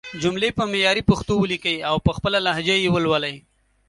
[0.21, 3.35] جملې په معياري پښتو وليکئ او په خپله لهجه يې ولولئ!